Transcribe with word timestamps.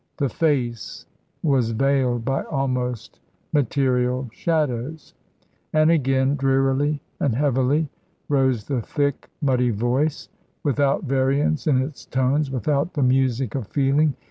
The 0.17 0.29
face 0.29 1.05
was 1.43 1.69
veiled 1.73 2.25
by 2.25 2.41
almost 2.45 3.19
material 3.53 4.29
shadows. 4.33 5.13
And 5.73 5.91
again, 5.91 6.35
drearily 6.35 7.03
and 7.19 7.35
heavily, 7.35 7.87
rose 8.27 8.65
the 8.65 8.81
thick, 8.81 9.29
muddy 9.43 9.69
voice, 9.69 10.27
without 10.63 11.03
variance 11.03 11.67
in 11.67 11.79
its 11.83 12.05
tones, 12.07 12.49
without 12.49 12.95
the 12.95 13.03
music 13.03 13.53
of 13.53 13.67
feeling. 13.67 14.15